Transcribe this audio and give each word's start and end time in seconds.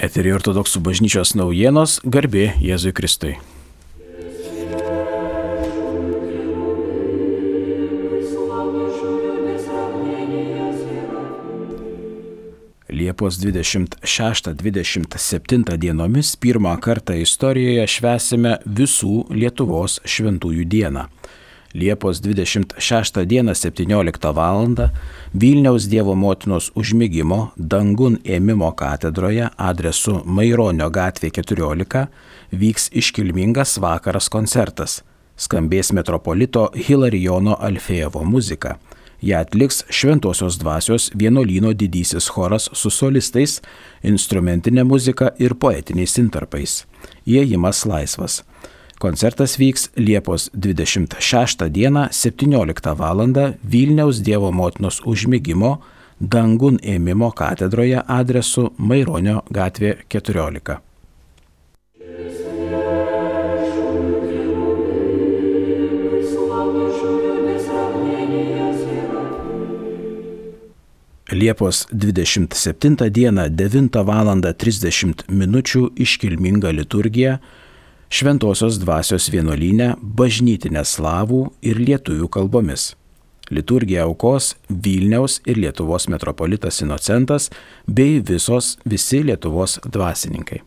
Eterį 0.00 0.30
ortodoksų 0.38 0.80
bažnyčios 0.80 1.34
naujienos 1.36 1.98
garbė 2.08 2.56
Jėzui 2.64 2.88
Kristui. 2.96 3.36
Liepos 12.88 13.36
26-27 13.44 15.76
dienomis 15.84 16.32
pirmą 16.40 16.72
kartą 16.80 17.20
istorijoje 17.20 17.84
švesime 17.98 18.56
visų 18.64 19.28
Lietuvos 19.36 20.00
šventųjų 20.08 20.64
dieną. 20.64 21.12
Liepos 21.74 22.20
26 22.20 23.26
dieną 23.26 23.54
17 23.54 24.32
val. 24.32 24.90
Vilniaus 25.34 25.86
Dievo 25.86 26.14
motinos 26.14 26.72
užmygimo 26.74 27.52
dangun 27.56 28.16
ėmimo 28.24 28.72
katedroje 28.74 29.46
adresu 29.56 30.16
Maironio 30.26 30.88
gatvė 30.90 31.30
14 31.30 32.08
vyks 32.50 32.90
iškilmingas 32.90 33.78
vakaras 33.78 34.28
koncertas. 34.28 35.04
Skambės 35.38 35.92
metropolito 35.94 36.72
Hilarijono 36.74 37.54
Alfėjevo 37.54 38.24
muzika. 38.24 38.74
Ją 39.22 39.38
atliks 39.44 39.84
Šventojios 39.88 40.58
dvasios 40.58 41.10
vienuolyno 41.14 41.70
didysis 41.72 42.26
choras 42.34 42.66
su 42.72 42.90
solistais, 42.90 43.60
instrumentinė 44.02 44.82
muzika 44.84 45.30
ir 45.38 45.54
poetiniais 45.54 46.18
intarpais. 46.18 46.84
Įėjimas 47.28 47.86
laisvas. 47.86 48.42
Koncertas 49.00 49.58
vyks 49.58 49.90
Liepos 49.96 50.50
26 50.54 51.68
dieną 51.68 52.08
17 52.10 52.94
val. 52.96 53.32
Vilniaus 53.64 54.20
Dievo 54.20 54.52
motinos 54.52 55.00
užmygimo 55.06 55.78
dangun 56.20 56.76
ėmimo 56.84 57.30
katedroje 57.32 58.02
adresu 58.06 58.66
Maironio 58.76 59.40
gatvė 59.50 59.94
14. 60.08 60.76
Liepos 71.32 71.86
27 71.92 73.10
dieną 73.10 73.48
9 73.48 74.04
val. 74.04 74.28
30 74.52 75.24
min. 75.28 75.62
iškilminga 75.96 76.70
liturgija 76.70 77.38
Šventojios 78.10 78.80
dvasios 78.82 79.28
vienuolynė 79.30 79.92
bažnytinė 80.02 80.82
slavų 80.82 81.44
ir 81.62 81.78
lietuvių 81.78 82.26
kalbomis. 82.34 82.88
Liturgiją 83.54 84.08
aukos 84.08 84.56
Vilniaus 84.66 85.38
ir 85.46 85.60
Lietuvos 85.62 86.08
metropolitas 86.10 86.82
Inocentas 86.82 87.48
bei 87.86 88.18
visos 88.18 88.76
visi 88.84 89.22
Lietuvos 89.26 89.78
dvasininkai. 89.86 90.58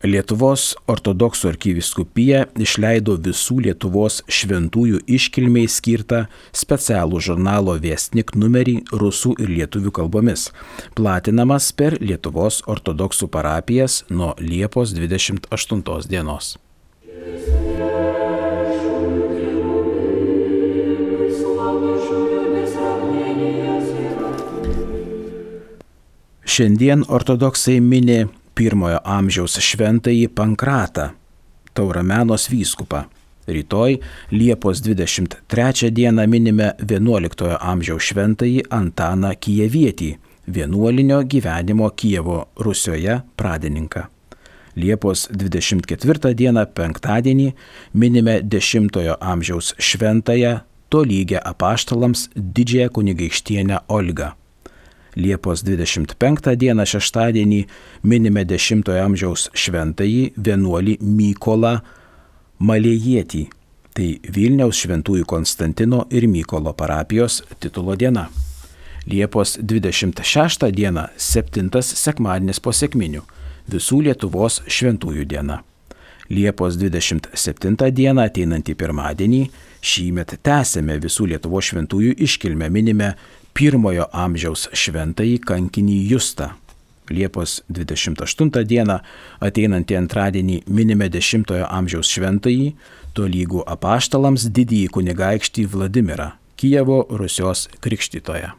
Lietuvos 0.00 0.78
ortodoksų 0.88 1.50
arkiviskupija 1.50 2.46
išleido 2.56 3.18
visų 3.20 3.58
Lietuvos 3.66 4.22
šventųjų 4.32 5.02
iškilmiai 5.04 5.68
skirtą 5.68 6.22
specialų 6.56 7.20
žurnalo 7.20 7.74
Viestnik 7.82 8.32
numerį 8.32 8.78
rusų 8.96 9.34
ir 9.36 9.52
lietuvių 9.58 9.92
kalbomis, 10.00 10.46
platinamas 10.96 11.68
per 11.76 11.98
Lietuvos 12.00 12.62
ortodoksų 12.64 13.28
parapijas 13.28 14.00
nuo 14.08 14.32
Liepos 14.40 14.96
28 14.96 16.08
dienos. 16.08 16.56
Šiandien 26.48 27.04
ortodoksai 27.04 27.82
mini 27.84 28.22
pirmojo 28.60 28.98
amžiaus 29.08 29.56
šventąjį 29.64 30.28
Pankratą, 30.36 31.10
Tauramenos 31.72 32.48
vyskupą. 32.52 33.06
Rytoj 33.48 33.98
Liepos 34.32 34.82
23 34.84 35.90
dieną 35.90 36.26
minime 36.28 36.74
11 36.84 37.56
amžiaus 37.56 38.10
šventąjį 38.10 38.66
Antaną 38.70 39.30
Kijevietį, 39.40 40.10
vienuolinio 40.46 41.22
gyvenimo 41.24 41.88
Kijevo 41.90 42.36
Rusioje 42.56 43.20
pradininką. 43.36 44.02
Liepos 44.76 45.24
24 45.32 46.34
dieną 46.34 46.66
penktadienį 46.76 47.48
minime 47.94 48.42
10 48.42 49.00
amžiaus 49.20 49.72
šventąją 49.78 50.58
tolygę 50.92 51.40
apaštalams 51.40 52.28
didžiąją 52.36 52.88
kunigaikštienę 52.88 53.78
Olgą. 53.88 54.39
Liepos 55.18 55.64
25 55.66 56.54
dieną 56.56 56.84
šeštadienį 56.86 57.64
minime 58.06 58.44
10-ojo 58.46 59.06
amžiaus 59.08 59.48
šventąjį 59.58 60.28
vienuolį 60.38 61.00
Mykolą 61.02 61.80
Malėjietį. 62.62 63.48
Tai 63.90 64.10
Vilniaus 64.30 64.78
šventųjų 64.84 65.26
Konstantino 65.26 66.04
ir 66.14 66.28
Mykolo 66.30 66.70
parapijos 66.78 67.40
titulo 67.58 67.96
diena. 67.98 68.28
Liepos 69.10 69.56
26 69.58 70.70
diena- 70.70 71.08
septintas 71.32 71.90
sekmadienis 71.98 72.60
po 72.60 72.70
sėkminių- 72.70 73.22
visų 73.72 74.02
Lietuvos 74.06 74.62
šventųjų 74.68 75.24
diena. 75.26 75.62
Liepos 76.30 76.76
27 76.78 77.90
dieną 77.90 78.22
ateinantį 78.28 78.74
pirmadienį 78.74 79.50
šįmet 79.82 80.36
tęsėme 80.46 81.00
visų 81.02 81.26
Lietuvos 81.32 81.72
šventųjų 81.72 82.14
iškilmę 82.22 82.70
minime 82.70 83.14
pirmojo 83.56 84.06
amžiaus 84.12 84.68
šventąjį 84.72 85.38
kankinį 85.46 85.98
Justą. 86.12 86.52
Liepos 87.10 87.58
28 87.68 88.64
dieną 88.70 89.00
ateinantį 89.42 89.98
antradienį 89.98 90.60
minime 90.70 91.10
10 91.10 91.50
amžiaus 91.66 92.10
šventąjį, 92.14 92.72
tolygų 93.18 93.64
apaštalams 93.66 94.46
didįjį 94.54 94.88
kunigaikštį 94.94 95.66
Vladimirą, 95.74 96.32
Kijevo 96.56 97.02
Rusios 97.10 97.66
krikštytoje. 97.82 98.52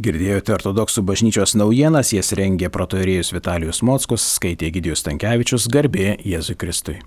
Girdėjote 0.00 0.54
ortodoksų 0.54 1.02
bažnyčios 1.04 1.52
naujienas, 1.60 2.14
jas 2.14 2.32
rengė 2.38 2.70
protorėjus 2.72 3.34
Vitalijus 3.36 3.82
Mockus, 3.84 4.24
skaitė 4.38 4.72
Gidijus 4.72 5.04
Tankievičius, 5.04 5.68
garbė 5.68 6.14
Jėzui 6.24 6.56
Kristui. 6.56 7.00